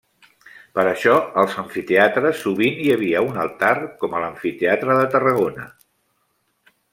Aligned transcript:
Per 0.77 0.85
això 0.91 1.17
als 1.41 1.57
amfiteatres 1.63 2.41
sovint 2.45 2.81
hi 2.85 2.89
havia 2.95 3.21
un 3.27 3.37
altar, 3.45 3.75
com 4.05 4.17
a 4.17 4.23
l'amfiteatre 4.25 4.97
de 5.01 5.05
Tarragona. 5.17 5.69